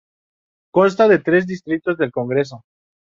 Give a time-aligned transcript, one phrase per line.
[0.71, 2.65] Consta de tres distritos del congreso.